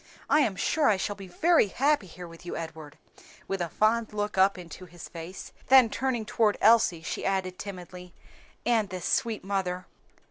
"I 0.27 0.39
am 0.39 0.55
sure 0.55 0.87
I 0.89 0.97
shall 0.97 1.15
be 1.15 1.27
very 1.27 1.67
happy 1.67 2.07
here 2.07 2.27
with 2.27 2.43
you, 2.43 2.57
Edward," 2.57 2.97
with 3.47 3.61
a 3.61 3.69
fond 3.69 4.13
look 4.13 4.35
up 4.35 4.57
into 4.57 4.85
his 4.85 5.07
face; 5.07 5.51
then 5.67 5.91
turning 5.91 6.25
toward 6.25 6.57
Elsie, 6.59 7.03
she 7.03 7.23
added 7.23 7.59
timidly, 7.59 8.11
"and 8.65 8.89
this 8.89 9.05
sweet 9.05 9.43
mother." 9.43 9.85